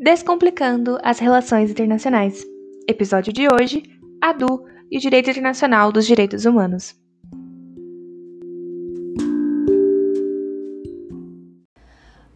[0.00, 2.46] Descomplicando as Relações Internacionais.
[2.88, 3.82] Episódio de hoje:
[4.22, 6.94] ADU e o Direito Internacional dos Direitos Humanos.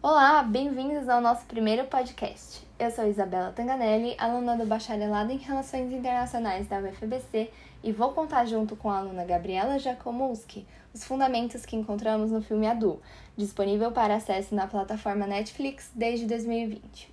[0.01, 2.67] Olá, bem-vindos ao nosso primeiro podcast.
[2.77, 7.49] Eu sou Isabela Tanganelli, aluna do Bacharelado em Relações Internacionais da UFBC
[7.81, 12.67] e vou contar junto com a aluna Gabriela Jakomowski os fundamentos que encontramos no filme
[12.67, 13.01] Adu,
[13.37, 17.12] disponível para acesso na plataforma Netflix desde 2020.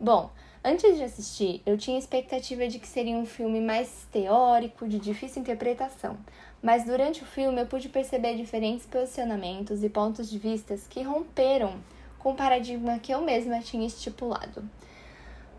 [0.00, 0.30] Bom,
[0.64, 5.42] antes de assistir, eu tinha expectativa de que seria um filme mais teórico, de difícil
[5.42, 6.16] interpretação,
[6.62, 11.74] mas durante o filme eu pude perceber diferentes posicionamentos e pontos de vista que romperam
[12.16, 14.62] com o paradigma que eu mesma tinha estipulado.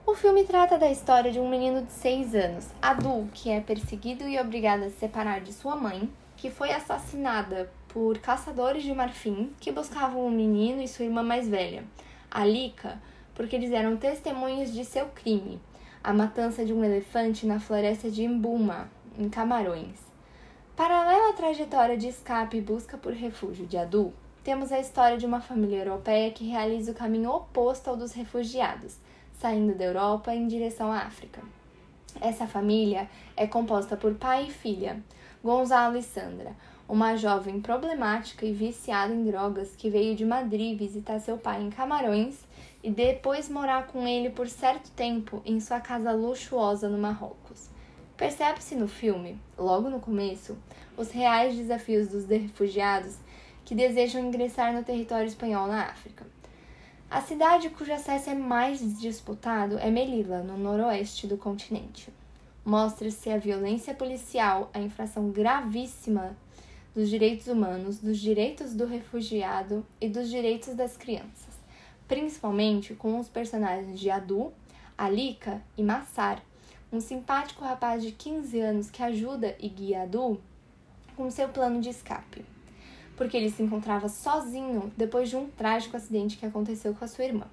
[0.05, 4.25] O filme trata da história de um menino de 6 anos, Adu, que é perseguido
[4.25, 9.51] e obrigado a se separar de sua mãe, que foi assassinada por caçadores de marfim
[9.59, 11.83] que buscavam o menino e sua irmã mais velha,
[12.31, 13.01] Alika,
[13.39, 15.61] porque eles eram testemunhas de seu crime,
[16.03, 19.97] a matança de um elefante na floresta de Mbuma, em Camarões.
[20.75, 24.11] Paralela à trajetória de escape e busca por refúgio de Adu,
[24.43, 28.97] temos a história de uma família europeia que realiza o caminho oposto ao dos refugiados,
[29.39, 31.41] saindo da Europa em direção à África.
[32.19, 35.01] Essa família é composta por pai e filha,
[35.41, 36.53] Gonzalo e Sandra,
[36.89, 41.69] uma jovem problemática e viciada em drogas que veio de Madrid visitar seu pai em
[41.69, 42.39] Camarões
[42.81, 47.69] e depois morar com ele por certo tempo em sua casa luxuosa no Marrocos.
[48.17, 50.57] Percebe-se no filme, logo no começo,
[50.97, 53.17] os reais desafios dos refugiados
[53.63, 56.25] que desejam ingressar no território espanhol na África.
[57.07, 62.11] A cidade cujo acesso é mais disputado é Melilla, no noroeste do continente.
[62.65, 66.35] Mostra-se a violência policial, a infração gravíssima
[66.99, 71.53] dos direitos humanos, dos direitos do refugiado e dos direitos das crianças,
[72.09, 74.51] principalmente com os personagens de Adu,
[74.97, 76.43] Alika e Massar,
[76.91, 80.41] um simpático rapaz de 15 anos que ajuda e guia Adu
[81.15, 82.43] com seu plano de escape.
[83.15, 87.23] Porque ele se encontrava sozinho depois de um trágico acidente que aconteceu com a sua
[87.23, 87.47] irmã.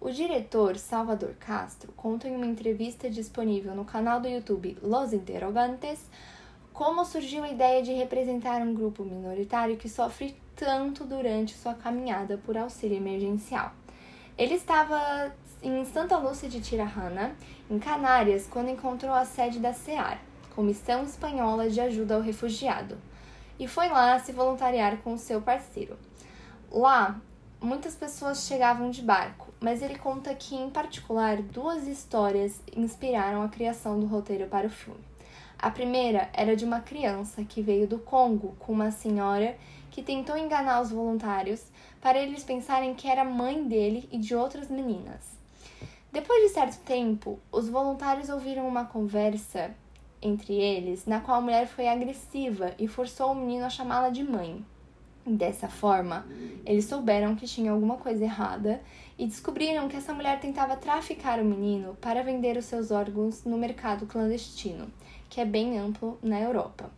[0.00, 6.00] O diretor Salvador Castro conta em uma entrevista disponível no canal do YouTube Los Interrogantes
[6.80, 12.38] como surgiu a ideia de representar um grupo minoritário que sofre tanto durante sua caminhada
[12.38, 13.70] por auxílio emergencial.
[14.38, 15.30] Ele estava
[15.62, 17.36] em Santa Lúcia de Tirajana,
[17.70, 20.22] em Canárias, quando encontrou a sede da CEAR,
[20.54, 22.96] Comissão Espanhola de Ajuda ao Refugiado
[23.58, 25.98] e foi lá se voluntariar com seu parceiro.
[26.72, 27.20] Lá,
[27.60, 33.50] muitas pessoas chegavam de barco, mas ele conta que, em particular, duas histórias inspiraram a
[33.50, 35.09] criação do roteiro para o filme.
[35.62, 39.58] A primeira era de uma criança que veio do Congo com uma senhora
[39.90, 41.62] que tentou enganar os voluntários
[42.00, 45.38] para eles pensarem que era mãe dele e de outras meninas.
[46.10, 49.70] Depois de certo tempo, os voluntários ouviram uma conversa
[50.22, 54.24] entre eles, na qual a mulher foi agressiva e forçou o menino a chamá-la de
[54.24, 54.64] mãe.
[55.26, 56.26] Dessa forma,
[56.64, 58.80] eles souberam que tinha alguma coisa errada
[59.18, 63.58] e descobriram que essa mulher tentava traficar o menino para vender os seus órgãos no
[63.58, 64.90] mercado clandestino,
[65.30, 66.90] que é bem amplo na Europa.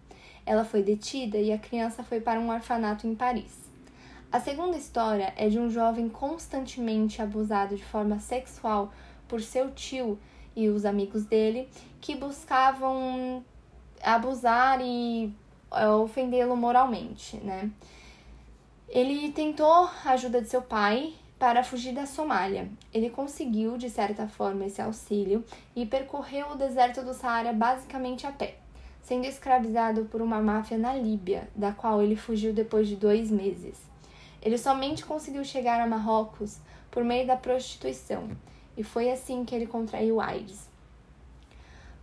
[0.44, 3.56] Ela foi detida e a criança foi para um orfanato em Paris.
[4.32, 8.90] A segunda história é de um jovem constantemente abusado de forma sexual
[9.28, 10.18] por seu tio
[10.56, 11.68] e os amigos dele
[12.00, 13.44] que buscavam
[14.02, 15.32] abusar e
[15.70, 17.70] é, ofendê-lo moralmente, né?
[18.88, 22.70] Ele tentou a ajuda de seu pai para fugir da Somália.
[22.94, 25.44] Ele conseguiu, de certa forma, esse auxílio
[25.74, 28.58] e percorreu o deserto do Saara basicamente a pé,
[29.00, 33.76] sendo escravizado por uma máfia na Líbia, da qual ele fugiu depois de dois meses.
[34.40, 36.58] Ele somente conseguiu chegar a Marrocos
[36.92, 38.28] por meio da prostituição
[38.76, 40.70] e foi assim que ele contraiu AIDS.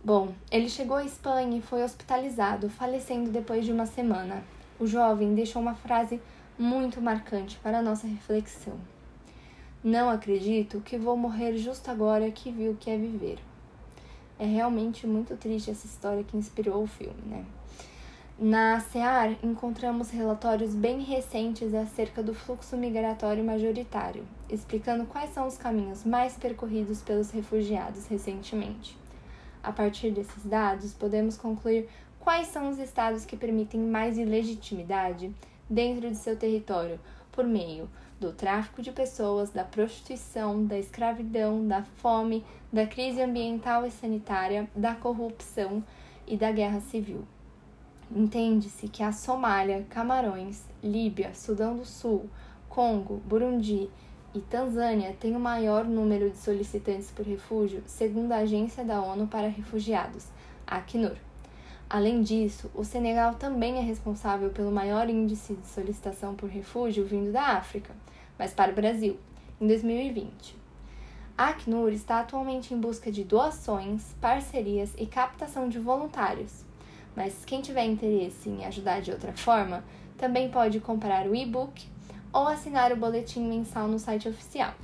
[0.04, 4.44] Bom, ele chegou à Espanha e foi hospitalizado, falecendo depois de uma semana.
[4.78, 6.20] O jovem deixou uma frase
[6.58, 8.78] muito marcante para a nossa reflexão.
[9.82, 13.38] Não acredito que vou morrer justo agora que vi o que é viver.
[14.38, 17.46] É realmente muito triste essa história que inspirou o filme, né?
[18.38, 25.56] Na SEAR, encontramos relatórios bem recentes acerca do fluxo migratório majoritário, explicando quais são os
[25.56, 28.98] caminhos mais percorridos pelos refugiados recentemente.
[29.62, 31.88] A partir desses dados, podemos concluir
[32.18, 35.34] quais são os estados que permitem mais ilegitimidade
[35.70, 37.00] dentro de seu território
[37.32, 37.88] por meio
[38.18, 44.68] do tráfico de pessoas, da prostituição, da escravidão, da fome, da crise ambiental e sanitária,
[44.74, 45.82] da corrupção
[46.26, 47.24] e da guerra civil.
[48.14, 52.28] Entende-se que a Somália, Camarões, Líbia, Sudão do Sul,
[52.68, 53.88] Congo, Burundi,
[54.34, 59.26] e Tanzânia têm o maior número de solicitantes por refúgio, segundo a Agência da ONU
[59.26, 60.26] para Refugiados,
[60.66, 61.16] Acnur.
[61.92, 67.32] Além disso, o Senegal também é responsável pelo maior índice de solicitação por refúgio vindo
[67.32, 67.92] da África,
[68.38, 69.18] mas para o Brasil,
[69.60, 70.56] em 2020.
[71.36, 76.64] A Acnur está atualmente em busca de doações, parcerias e captação de voluntários.
[77.16, 79.82] Mas quem tiver interesse em ajudar de outra forma,
[80.16, 81.88] também pode comprar o e-book
[82.32, 84.74] ou assinar o boletim mensal no site oficial.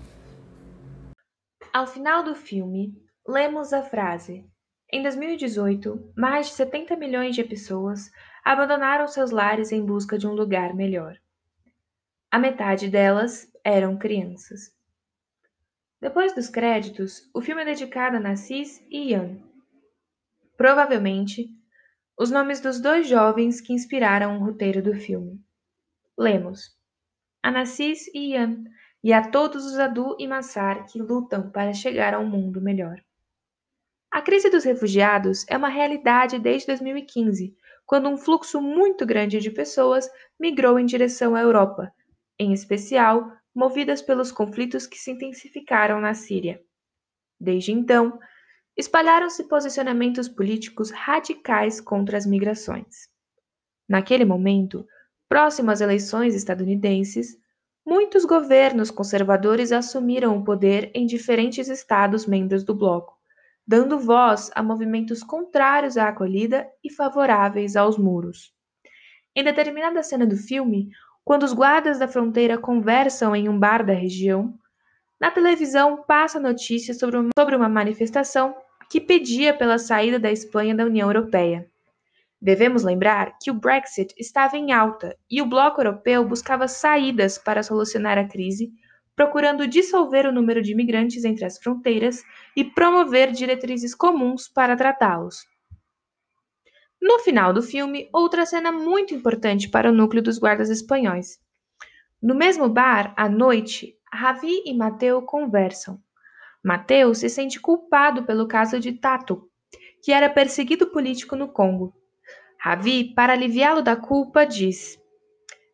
[1.72, 4.44] Ao final do filme, lemos a frase:
[4.92, 8.10] Em 2018, mais de 70 milhões de pessoas
[8.44, 11.16] abandonaram seus lares em busca de um lugar melhor.
[12.30, 14.72] A metade delas eram crianças.
[16.00, 19.38] Depois dos créditos, o filme é dedicado a Nassis e Ian.
[20.56, 21.48] Provavelmente,
[22.16, 25.40] os nomes dos dois jovens que inspiraram o roteiro do filme.
[26.16, 26.76] Lemos
[27.42, 28.64] a Nassis e Ian,
[29.04, 33.05] e a todos os Adu e Massar que lutam para chegar a um mundo melhor.
[34.16, 37.54] A crise dos refugiados é uma realidade desde 2015,
[37.84, 40.08] quando um fluxo muito grande de pessoas
[40.40, 41.92] migrou em direção à Europa,
[42.38, 46.58] em especial movidas pelos conflitos que se intensificaram na Síria.
[47.38, 48.18] Desde então,
[48.74, 53.10] espalharam-se posicionamentos políticos radicais contra as migrações.
[53.86, 54.86] Naquele momento,
[55.28, 57.36] Próximo às eleições estadunidenses,
[57.84, 63.15] muitos governos conservadores assumiram o poder em diferentes estados membros do bloco,
[63.66, 68.52] dando voz a movimentos contrários à acolhida e favoráveis aos muros.
[69.34, 70.88] Em determinada cena do filme,
[71.24, 74.54] quando os guardas da fronteira conversam em um bar da região,
[75.20, 78.54] na televisão passa notícia sobre uma, sobre uma manifestação
[78.88, 81.68] que pedia pela saída da Espanha da União Europeia.
[82.40, 87.62] Devemos lembrar que o Brexit estava em alta e o bloco europeu buscava saídas para
[87.62, 88.70] solucionar a crise,
[89.16, 92.22] procurando dissolver o número de imigrantes entre as fronteiras
[92.54, 95.46] e promover diretrizes comuns para tratá-los.
[97.00, 101.38] No final do filme, outra cena muito importante para o núcleo dos guardas espanhóis.
[102.22, 105.98] No mesmo bar, à noite, Ravi e Mateu conversam.
[106.62, 109.48] Mateu se sente culpado pelo caso de Tato,
[110.02, 111.94] que era perseguido político no Congo.
[112.58, 114.98] Ravi, para aliviá-lo da culpa, diz: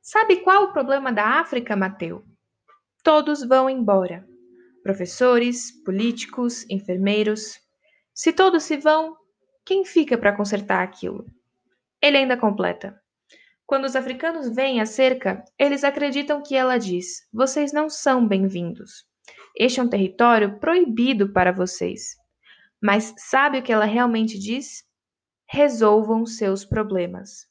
[0.01, 2.25] Sabe qual o problema da África, Mateu?
[3.03, 4.25] Todos vão embora.
[4.83, 7.59] Professores, políticos, enfermeiros.
[8.15, 9.17] Se todos se vão,
[9.65, 11.27] quem fica para consertar aquilo?
[12.01, 13.01] Ele ainda completa.
[13.67, 19.05] Quando os africanos veem a cerca, eles acreditam que ela diz: Vocês não são bem-vindos.
[19.57, 22.17] Este é um território proibido para vocês.
[22.81, 24.85] Mas sabe o que ela realmente diz?
[25.53, 27.47] resolvam seus problemas.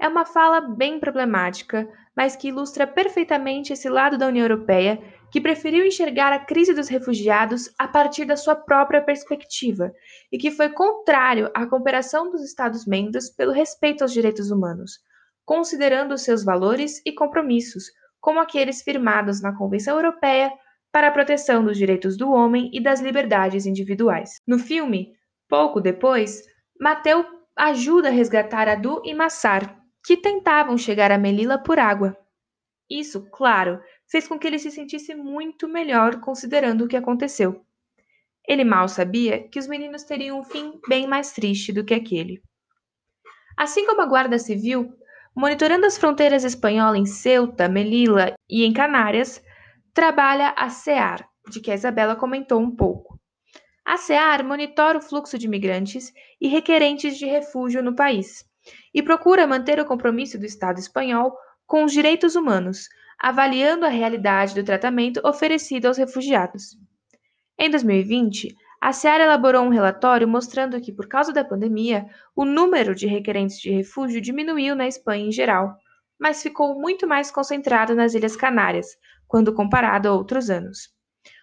[0.00, 5.00] É uma fala bem problemática, mas que ilustra perfeitamente esse lado da União Europeia
[5.30, 9.90] que preferiu enxergar a crise dos refugiados a partir da sua própria perspectiva
[10.30, 14.98] e que foi contrário à cooperação dos Estados-membros pelo respeito aos direitos humanos,
[15.44, 17.84] considerando seus valores e compromissos,
[18.20, 20.52] como aqueles firmados na Convenção Europeia
[20.92, 24.32] para a proteção dos direitos do homem e das liberdades individuais.
[24.46, 25.14] No filme,
[25.48, 26.42] pouco depois,
[26.78, 27.24] Mateu
[27.56, 32.16] ajuda a resgatar Adu e Massar, que tentavam chegar a Melila por água.
[32.90, 37.64] Isso, claro, fez com que ele se sentisse muito melhor considerando o que aconteceu.
[38.46, 42.42] Ele mal sabia que os meninos teriam um fim bem mais triste do que aquele.
[43.56, 44.92] Assim como a Guarda Civil,
[45.34, 49.42] monitorando as fronteiras espanholas em Ceuta, Melilla e em Canárias,
[49.94, 53.20] trabalha a SEAR, de que a Isabela comentou um pouco.
[53.84, 58.44] A SEAR monitora o fluxo de imigrantes e requerentes de refúgio no país
[58.94, 62.88] e procura manter o compromisso do Estado espanhol com os direitos humanos,
[63.18, 66.76] avaliando a realidade do tratamento oferecido aos refugiados.
[67.58, 72.94] Em 2020, a SEAR elaborou um relatório mostrando que, por causa da pandemia, o número
[72.94, 75.76] de requerentes de refúgio diminuiu na Espanha em geral,
[76.18, 78.88] mas ficou muito mais concentrado nas Ilhas Canárias,
[79.28, 80.92] quando comparado a outros anos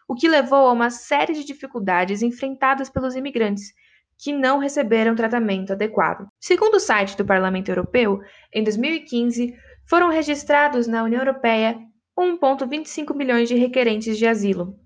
[0.10, 3.72] o que levou a uma série de dificuldades enfrentadas pelos imigrantes
[4.20, 6.28] que não receberam tratamento adequado.
[6.40, 8.20] Segundo o site do Parlamento Europeu,
[8.54, 9.56] em 2015
[9.88, 11.80] foram registrados na União Europeia
[12.20, 14.78] 1,25 milhões de requerentes de asilo.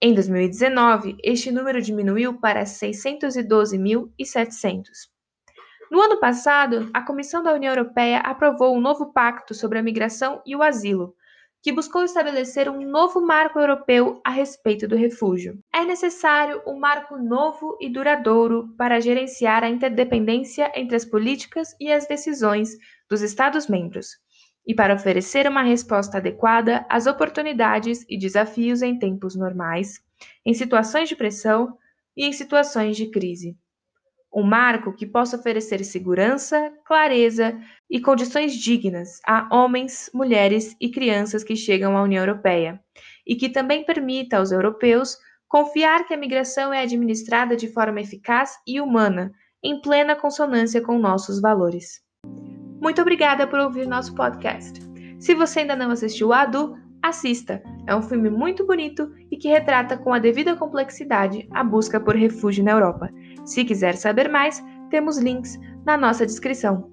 [0.00, 4.82] Em 2019, este número diminuiu para 612.700.
[5.88, 10.42] No ano passado, a Comissão da União Europeia aprovou um novo pacto sobre a migração
[10.44, 11.14] e o asilo,
[11.62, 15.62] que buscou estabelecer um novo marco europeu a respeito do refúgio.
[15.72, 21.92] É necessário um marco novo e duradouro para gerenciar a interdependência entre as políticas e
[21.92, 22.76] as decisões
[23.08, 24.18] dos Estados-membros,
[24.66, 30.02] e para oferecer uma resposta adequada às oportunidades e desafios em tempos normais,
[30.44, 31.78] em situações de pressão
[32.16, 33.56] e em situações de crise.
[34.34, 37.58] Um marco que possa oferecer segurança, clareza
[37.90, 42.80] e condições dignas a homens, mulheres e crianças que chegam à União Europeia,
[43.26, 48.58] e que também permita aos europeus confiar que a migração é administrada de forma eficaz
[48.66, 52.00] e humana, em plena consonância com nossos valores.
[52.80, 54.80] Muito obrigada por ouvir nosso podcast.
[55.20, 57.62] Se você ainda não assistiu a Adu, assista.
[57.86, 62.16] É um filme muito bonito e que retrata com a devida complexidade a busca por
[62.16, 63.10] refúgio na Europa.
[63.44, 66.90] Se quiser saber mais, temos links na nossa descrição.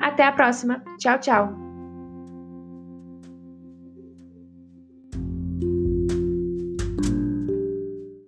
[0.00, 0.82] Até a próxima.
[0.98, 1.65] Tchau, tchau.